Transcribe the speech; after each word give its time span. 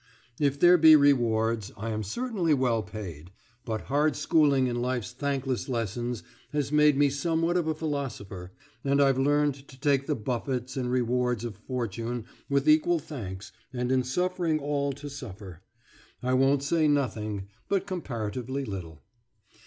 If 0.39 0.59
there 0.59 0.79
be 0.79 0.95
rewards, 0.95 1.71
I 1.77 1.91
am 1.91 2.01
certainly 2.01 2.55
well 2.55 2.81
paid, 2.81 3.29
but 3.65 3.81
hard 3.81 4.15
schooling 4.15 4.65
in 4.65 4.81
life's 4.81 5.11
thankless 5.11 5.69
lessons 5.69 6.23
has 6.53 6.71
made 6.71 6.97
we 6.97 7.11
somewhat 7.11 7.55
of 7.55 7.67
a 7.67 7.75
philosopher, 7.75 8.51
and 8.83 8.99
I've 8.99 9.19
learned 9.19 9.53
to 9.67 9.79
take 9.79 10.07
the 10.07 10.15
buffets 10.15 10.75
and 10.75 10.89
rewards 10.89 11.45
of 11.45 11.55
fortune 11.55 12.25
with 12.49 12.67
equal 12.67 12.97
thanks, 12.97 13.51
and 13.71 13.91
in 13.91 14.03
suffering 14.03 14.57
all 14.57 14.91
to 14.93 15.07
suffer 15.07 15.61
I 16.23 16.33
won't 16.33 16.63
say 16.63 16.87
nothing, 16.87 17.49
but 17.69 17.85
comparatively 17.85 18.65
little. 18.65 19.03